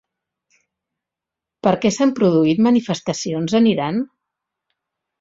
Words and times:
Per 1.69 1.75
què 1.85 1.93
s'han 1.97 2.15
produït 2.21 2.65
manifestacions 2.71 3.57
en 3.63 3.71
Iran? 3.77 4.05